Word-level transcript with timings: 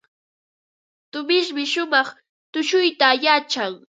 Tumishmi 1.11 1.63
shumaq 1.71 2.07
tushuyta 2.51 3.07
yachan. 3.23 3.73